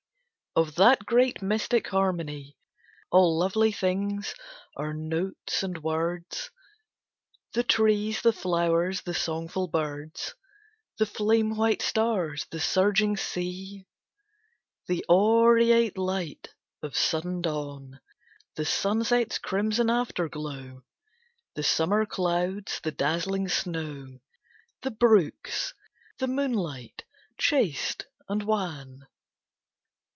Of 0.53 0.75
that 0.75 1.05
great 1.05 1.41
mystic 1.41 1.87
harmony, 1.87 2.57
All 3.09 3.37
lovely 3.39 3.71
things 3.71 4.35
are 4.75 4.93
notes 4.93 5.63
and 5.63 5.81
words 5.81 6.49
The 7.53 7.63
trees, 7.63 8.19
the 8.21 8.33
flow'rs, 8.33 9.03
the 9.03 9.13
songful 9.13 9.69
birds, 9.69 10.35
The 10.97 11.05
flame 11.05 11.55
white 11.55 11.81
stars, 11.81 12.47
the 12.51 12.59
surging 12.59 13.15
sea, 13.15 13.87
The 14.87 15.05
aureate 15.07 15.97
light 15.97 16.53
of 16.81 16.97
sudden 16.97 17.39
dawn, 17.41 18.01
The 18.55 18.65
sunset's 18.65 19.37
crimson 19.37 19.89
afterglow, 19.89 20.83
The 21.55 21.63
summer 21.63 22.05
clouds, 22.05 22.81
the 22.83 22.91
dazzling 22.91 23.47
snow, 23.47 24.19
The 24.81 24.91
brooks, 24.91 25.73
the 26.19 26.27
moonlight 26.27 27.05
chaste 27.37 28.05
and 28.27 28.43
wan. 28.43 29.07